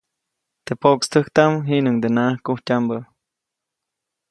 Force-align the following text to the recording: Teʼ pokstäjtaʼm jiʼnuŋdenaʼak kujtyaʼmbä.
Teʼ 0.65 0.77
pokstäjtaʼm 0.81 1.53
jiʼnuŋdenaʼak 1.67 2.39
kujtyaʼmbä. 2.45 2.97